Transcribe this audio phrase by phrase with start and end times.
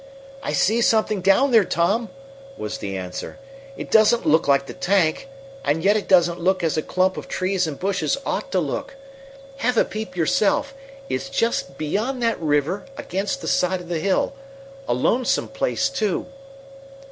[0.41, 2.09] "I see something down there, Tom,"
[2.57, 3.37] was the answer.
[3.77, 5.27] "It doesn't look like the tank,
[5.63, 8.95] and yet it doesn't look as a clump of trees and bushes ought to look.
[9.57, 10.73] Have a peep yourself.
[11.07, 14.33] It's just beyond that river, against the side of the hill
[14.87, 16.25] a lonesome place, too."